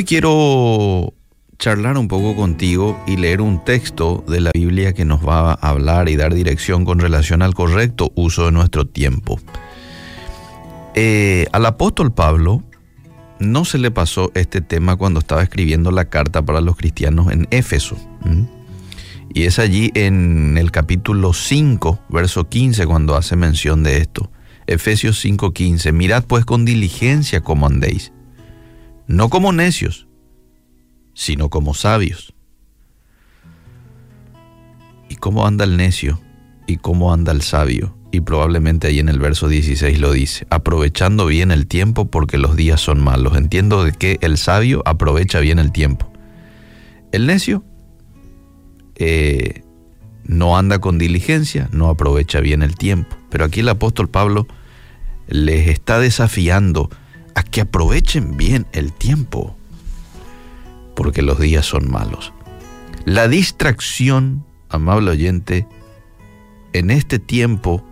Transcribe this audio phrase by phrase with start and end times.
[0.00, 1.12] Hoy quiero
[1.58, 5.68] charlar un poco contigo y leer un texto de la Biblia que nos va a
[5.68, 9.38] hablar y dar dirección con relación al correcto uso de nuestro tiempo.
[10.94, 12.62] Eh, al apóstol Pablo
[13.40, 17.46] no se le pasó este tema cuando estaba escribiendo la carta para los cristianos en
[17.50, 17.98] Éfeso.
[19.34, 24.32] Y es allí en el capítulo 5, verso 15, cuando hace mención de esto.
[24.66, 28.12] Efesios 5:15, mirad pues con diligencia cómo andéis,
[29.10, 30.06] no como necios,
[31.14, 32.32] sino como sabios.
[35.08, 36.20] ¿Y cómo anda el necio?
[36.68, 37.96] ¿Y cómo anda el sabio?
[38.12, 42.54] Y probablemente ahí en el verso 16 lo dice, aprovechando bien el tiempo porque los
[42.54, 43.36] días son malos.
[43.36, 46.08] Entiendo de que el sabio aprovecha bien el tiempo.
[47.10, 47.64] El necio
[48.94, 49.64] eh,
[50.22, 53.16] no anda con diligencia, no aprovecha bien el tiempo.
[53.28, 54.46] Pero aquí el apóstol Pablo
[55.26, 56.90] les está desafiando
[57.50, 59.56] que aprovechen bien el tiempo,
[60.94, 62.32] porque los días son malos.
[63.04, 65.66] La distracción, amable oyente,
[66.72, 67.84] en este tiempo,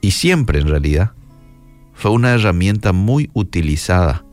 [0.00, 1.12] y siempre en realidad,
[1.94, 4.24] fue una herramienta muy utilizada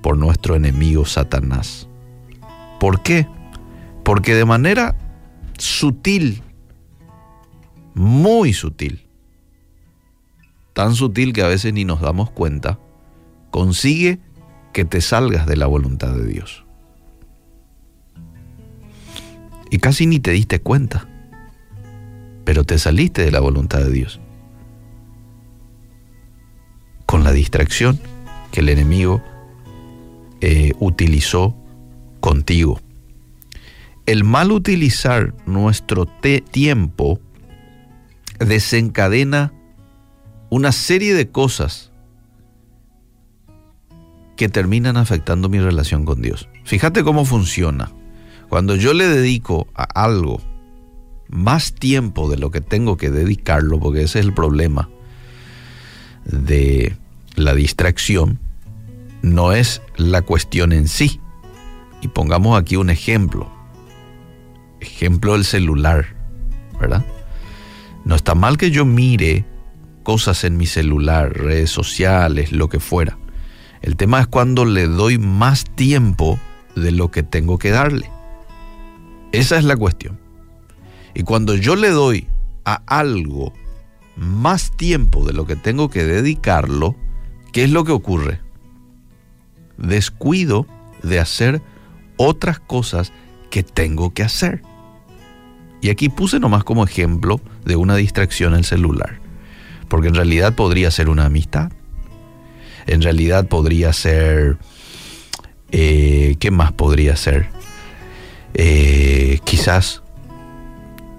[0.00, 1.88] por nuestro enemigo Satanás.
[2.78, 3.26] ¿Por qué?
[4.04, 4.96] Porque de manera
[5.58, 6.42] sutil,
[7.94, 9.06] muy sutil,
[10.72, 12.78] tan sutil que a veces ni nos damos cuenta,
[13.50, 14.18] consigue
[14.72, 16.64] que te salgas de la voluntad de Dios.
[19.70, 21.08] Y casi ni te diste cuenta,
[22.44, 24.20] pero te saliste de la voluntad de Dios.
[27.06, 28.00] Con la distracción
[28.50, 29.22] que el enemigo
[30.40, 31.56] eh, utilizó
[32.20, 32.80] contigo.
[34.06, 37.20] El mal utilizar nuestro tiempo
[38.38, 39.52] desencadena
[40.48, 41.89] una serie de cosas
[44.40, 46.48] que terminan afectando mi relación con Dios.
[46.64, 47.92] Fíjate cómo funciona.
[48.48, 50.40] Cuando yo le dedico a algo
[51.28, 54.88] más tiempo de lo que tengo que dedicarlo, porque ese es el problema
[56.24, 56.96] de
[57.36, 58.38] la distracción,
[59.20, 61.20] no es la cuestión en sí.
[62.00, 63.46] Y pongamos aquí un ejemplo.
[64.80, 66.16] Ejemplo del celular,
[66.80, 67.04] ¿verdad?
[68.06, 69.44] No está mal que yo mire
[70.02, 73.18] cosas en mi celular, redes sociales, lo que fuera.
[73.82, 76.38] El tema es cuando le doy más tiempo
[76.76, 78.10] de lo que tengo que darle.
[79.32, 80.18] Esa es la cuestión.
[81.14, 82.26] Y cuando yo le doy
[82.64, 83.52] a algo
[84.16, 86.94] más tiempo de lo que tengo que dedicarlo,
[87.52, 88.40] ¿qué es lo que ocurre?
[89.78, 90.66] Descuido
[91.02, 91.62] de hacer
[92.16, 93.12] otras cosas
[93.50, 94.62] que tengo que hacer.
[95.80, 99.20] Y aquí puse nomás como ejemplo de una distracción el celular
[99.90, 101.72] porque en realidad podría ser una amistad,
[102.86, 104.58] en realidad podría ser,
[105.70, 107.48] eh, ¿qué más podría ser?
[108.54, 110.02] Eh, quizás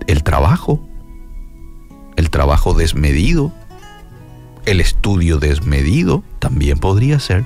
[0.08, 0.86] el trabajo,
[2.16, 3.52] el trabajo desmedido,
[4.66, 7.46] el estudio desmedido también podría ser,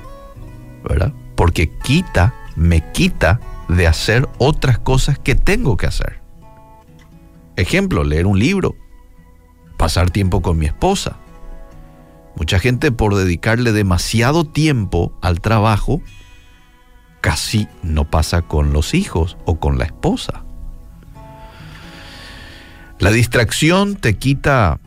[0.84, 1.12] ¿verdad?
[1.34, 6.20] Porque quita, me quita de hacer otras cosas que tengo que hacer.
[7.56, 8.76] Ejemplo, leer un libro,
[9.76, 11.16] pasar tiempo con mi esposa.
[12.36, 16.02] Mucha gente por dedicarle demasiado tiempo al trabajo,
[17.22, 20.44] casi no pasa con los hijos o con la esposa.
[22.98, 24.80] La distracción te quita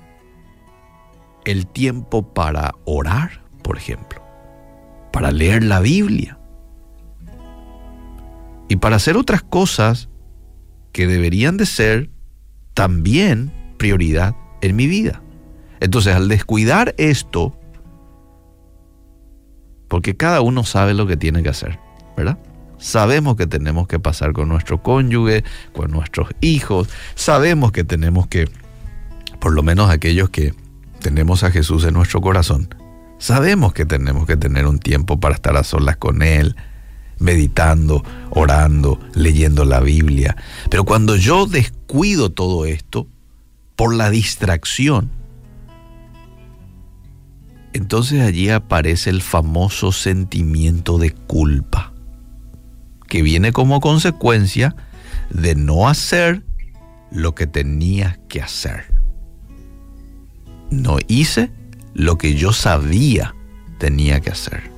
[1.46, 4.24] el tiempo para orar, por ejemplo,
[5.12, 6.40] para leer la Biblia
[8.68, 10.10] y para hacer otras cosas
[10.92, 12.10] que deberían de ser
[12.74, 15.22] también prioridad en mi vida.
[15.80, 17.56] Entonces, al descuidar esto,
[19.88, 21.80] porque cada uno sabe lo que tiene que hacer,
[22.16, 22.38] ¿verdad?
[22.78, 28.50] Sabemos que tenemos que pasar con nuestro cónyuge, con nuestros hijos, sabemos que tenemos que,
[29.40, 30.54] por lo menos aquellos que
[31.00, 32.74] tenemos a Jesús en nuestro corazón,
[33.18, 36.56] sabemos que tenemos que tener un tiempo para estar a solas con Él,
[37.20, 40.38] meditando, orando, leyendo la Biblia.
[40.70, 43.08] Pero cuando yo descuido todo esto,
[43.75, 45.10] por la distracción,
[47.74, 51.94] entonces allí aparece el famoso sentimiento de culpa,
[53.07, 54.75] que viene como consecuencia
[55.30, 56.44] de no hacer
[57.12, 58.86] lo que tenía que hacer.
[60.71, 61.51] No hice
[61.94, 63.36] lo que yo sabía
[63.77, 64.69] tenía que hacer.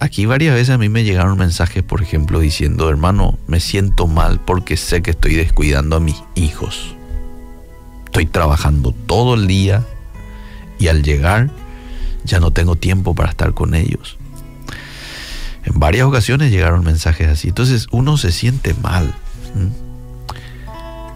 [0.00, 4.40] Aquí varias veces a mí me llegaron mensajes, por ejemplo, diciendo, hermano, me siento mal
[4.40, 6.96] porque sé que estoy descuidando a mis hijos.
[8.06, 9.84] Estoy trabajando todo el día
[10.80, 11.50] y al llegar
[12.24, 14.18] ya no tengo tiempo para estar con ellos.
[15.64, 17.48] En varias ocasiones llegaron mensajes así.
[17.48, 19.14] Entonces uno se siente mal.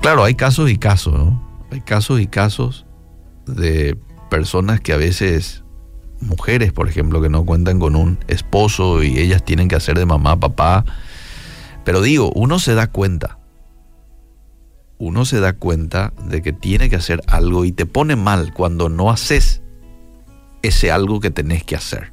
[0.00, 1.43] Claro, hay casos y casos, ¿no?
[1.70, 2.84] Hay casos y casos
[3.46, 3.99] de
[4.31, 5.64] personas que a veces,
[6.20, 10.05] mujeres por ejemplo, que no cuentan con un esposo y ellas tienen que hacer de
[10.05, 10.84] mamá, papá.
[11.84, 13.38] Pero digo, uno se da cuenta.
[14.99, 18.88] Uno se da cuenta de que tiene que hacer algo y te pone mal cuando
[18.88, 19.62] no haces
[20.62, 22.12] ese algo que tenés que hacer.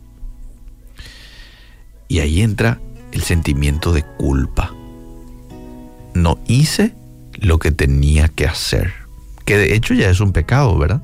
[2.08, 2.82] Y ahí entra
[3.12, 4.74] el sentimiento de culpa.
[6.14, 6.94] No hice
[7.40, 8.94] lo que tenía que hacer.
[9.46, 11.02] Que de hecho ya es un pecado, ¿verdad?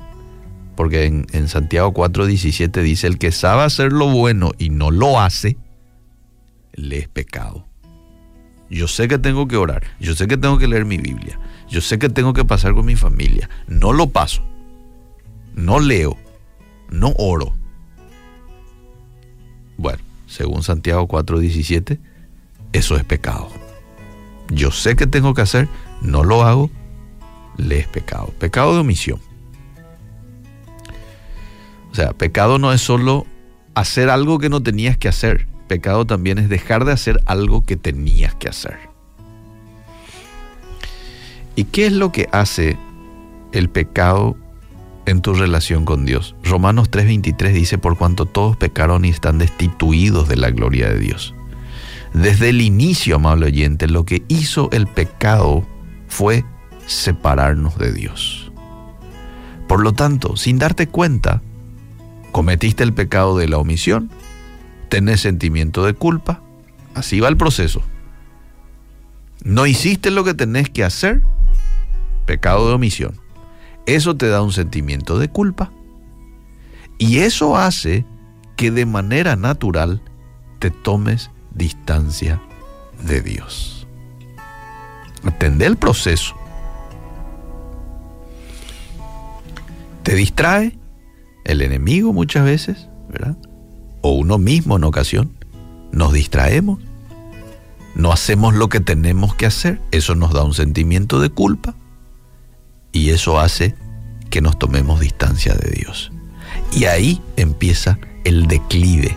[0.76, 5.20] Porque en, en Santiago 4:17 dice, el que sabe hacer lo bueno y no lo
[5.20, 5.56] hace,
[6.74, 7.67] le es pecado.
[8.70, 11.80] Yo sé que tengo que orar, yo sé que tengo que leer mi Biblia, yo
[11.80, 13.48] sé que tengo que pasar con mi familia.
[13.66, 14.42] No lo paso,
[15.54, 16.16] no leo,
[16.90, 17.54] no oro.
[19.78, 21.98] Bueno, según Santiago 4:17,
[22.72, 23.48] eso es pecado.
[24.50, 25.68] Yo sé que tengo que hacer,
[26.02, 26.70] no lo hago,
[27.56, 28.32] le es pecado.
[28.38, 29.20] Pecado de omisión.
[31.90, 33.26] O sea, pecado no es solo
[33.74, 35.48] hacer algo que no tenías que hacer.
[35.68, 38.78] Pecado también es dejar de hacer algo que tenías que hacer.
[41.54, 42.76] ¿Y qué es lo que hace
[43.52, 44.36] el pecado
[45.08, 46.34] en tu relación con Dios.
[46.44, 51.34] Romanos 3:23 dice, por cuanto todos pecaron y están destituidos de la gloria de Dios.
[52.12, 55.66] Desde el inicio, amable oyente, lo que hizo el pecado
[56.08, 56.44] fue
[56.86, 58.52] separarnos de Dios.
[59.66, 61.42] Por lo tanto, sin darte cuenta,
[62.32, 64.10] cometiste el pecado de la omisión,
[64.88, 66.42] tenés sentimiento de culpa,
[66.94, 67.82] así va el proceso.
[69.44, 71.22] No hiciste lo que tenés que hacer,
[72.26, 73.28] pecado de omisión
[73.88, 75.72] eso te da un sentimiento de culpa.
[76.98, 78.04] Y eso hace
[78.54, 80.02] que de manera natural
[80.58, 82.40] te tomes distancia
[83.02, 83.86] de Dios.
[85.24, 86.36] Atende el proceso.
[90.02, 90.78] Te distrae
[91.44, 93.38] el enemigo muchas veces, ¿verdad?
[94.00, 95.32] O uno mismo en ocasión.
[95.92, 96.78] Nos distraemos.
[97.94, 99.80] No hacemos lo que tenemos que hacer.
[99.90, 101.74] Eso nos da un sentimiento de culpa
[102.92, 103.74] y eso hace
[104.30, 106.12] que nos tomemos distancia de Dios.
[106.72, 109.16] Y ahí empieza el declive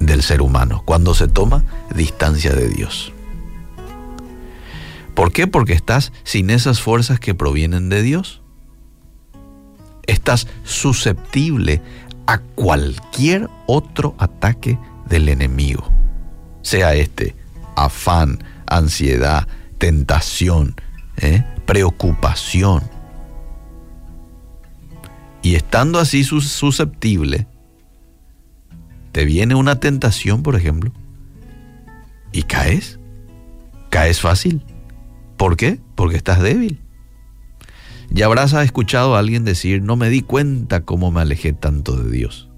[0.00, 1.64] del ser humano, cuando se toma
[1.94, 3.12] distancia de Dios.
[5.14, 5.46] ¿Por qué?
[5.46, 8.42] Porque estás sin esas fuerzas que provienen de Dios.
[10.06, 11.82] Estás susceptible
[12.26, 14.78] a cualquier otro ataque
[15.08, 15.88] del enemigo,
[16.62, 17.34] sea este
[17.76, 19.46] afán, ansiedad,
[19.78, 20.74] tentación,
[21.16, 21.44] ¿eh?
[21.66, 22.82] preocupación.
[25.42, 27.46] Y estando así susceptible,
[29.10, 30.92] te viene una tentación, por ejemplo,
[32.32, 32.98] y caes.
[33.90, 34.64] Caes fácil.
[35.36, 35.78] ¿Por qué?
[35.94, 36.80] Porque estás débil.
[38.12, 42.10] Ya habrás escuchado a alguien decir, no me di cuenta cómo me alejé tanto de
[42.10, 42.48] Dios.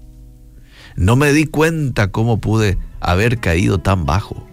[0.95, 4.47] No me di cuenta cómo pude haber caído tan bajo.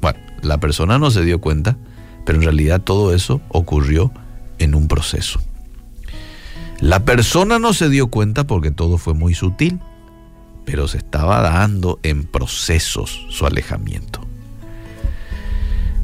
[0.00, 1.76] Bueno, la persona no se dio cuenta
[2.24, 4.12] pero en realidad todo eso ocurrió
[4.58, 5.40] en un proceso.
[6.80, 9.80] La persona no se dio cuenta porque todo fue muy sutil,
[10.64, 14.20] pero se estaba dando en procesos su alejamiento.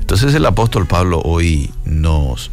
[0.01, 2.51] Entonces el apóstol Pablo hoy nos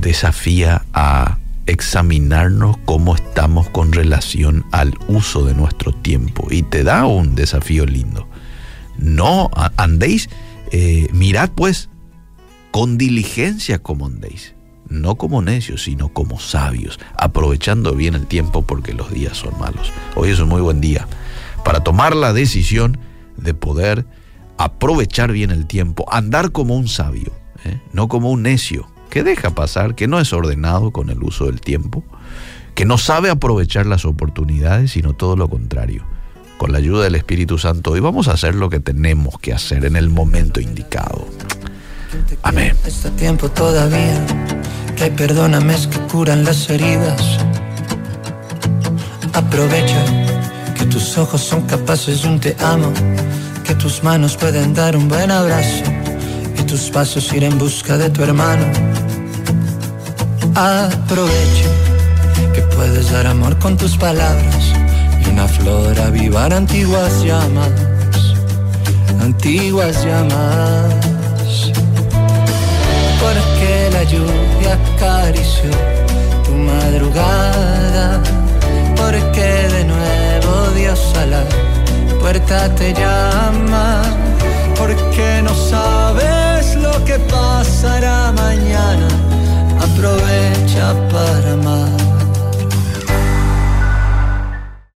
[0.00, 7.06] desafía a examinarnos cómo estamos con relación al uso de nuestro tiempo y te da
[7.06, 8.28] un desafío lindo.
[8.98, 10.28] No andéis,
[10.72, 11.88] eh, mirad pues
[12.70, 14.54] con diligencia como andéis,
[14.88, 19.92] no como necios, sino como sabios, aprovechando bien el tiempo porque los días son malos.
[20.16, 21.08] Hoy es un muy buen día
[21.64, 22.98] para tomar la decisión
[23.36, 24.06] de poder
[24.58, 27.32] aprovechar bien el tiempo, andar como un sabio,
[27.64, 27.80] ¿eh?
[27.92, 31.60] no como un necio, que deja pasar, que no es ordenado con el uso del
[31.60, 32.02] tiempo,
[32.74, 36.04] que no sabe aprovechar las oportunidades, sino todo lo contrario.
[36.58, 39.84] Con la ayuda del Espíritu Santo hoy vamos a hacer lo que tenemos que hacer
[39.84, 41.28] en el momento indicado.
[42.42, 42.74] Amén.
[42.84, 43.08] Este.
[49.32, 50.04] Aprovecha
[50.76, 52.92] que tus ojos son capaces de un te amo,
[53.62, 56.03] que tus manos pueden dar un buen abrazo
[56.74, 58.66] tus pasos ir en busca de tu hermano.
[60.56, 61.68] Aprovecha
[62.52, 64.72] que puedes dar amor con tus palabras
[65.24, 67.70] y una flor avivar antiguas llamas,
[69.20, 70.94] antiguas llamas
[73.22, 75.70] porque la lluvia acarició
[76.44, 78.20] tu madrugada,
[78.96, 81.00] porque de nuevo Dios
[81.30, 81.44] la
[82.18, 84.02] puerta te llama,
[84.76, 86.43] porque no sabes
[87.04, 89.08] que pasará mañana.
[89.80, 92.13] Aprovecha para amar.